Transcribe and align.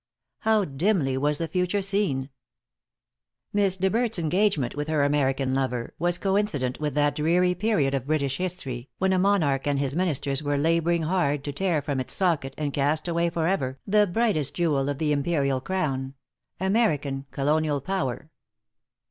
How 0.39 0.65
dimly 0.65 1.15
was 1.15 1.37
the 1.37 1.47
future 1.47 1.83
seen! 1.83 2.31
Miss 3.53 3.77
De 3.77 3.87
Berdt's 3.87 4.17
engagement 4.17 4.75
with 4.75 4.87
her 4.87 5.03
American 5.03 5.53
lover, 5.53 5.93
was 5.99 6.17
coincident 6.17 6.79
with 6.79 6.95
that 6.95 7.15
dreary 7.15 7.53
period 7.53 7.93
of 7.93 8.07
British 8.07 8.37
history, 8.37 8.89
when 8.97 9.13
a 9.13 9.19
monarch 9.19 9.67
and 9.67 9.77
his 9.77 9.95
ministers 9.95 10.41
were 10.41 10.57
laboring 10.57 11.03
hard 11.03 11.43
to 11.43 11.51
tear 11.51 11.83
from 11.83 11.99
its 11.99 12.15
socket, 12.15 12.55
and 12.57 12.73
cast 12.73 13.07
away 13.07 13.29
for 13.29 13.45
ever, 13.45 13.77
the 13.85 14.07
brightest 14.07 14.55
jewel 14.55 14.89
of 14.89 14.97
the 14.97 15.11
imperial 15.11 15.61
crown 15.61 16.15
American 16.59 17.27
colonial 17.29 17.79
power. 17.79 18.31